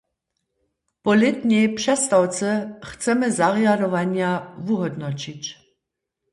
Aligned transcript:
Po 1.03 1.13
lětnjej 1.21 1.67
přestawce 1.79 2.47
chcemy 2.89 3.27
zarjadowanja 3.39 4.29
wuhódnoćić. 4.65 5.43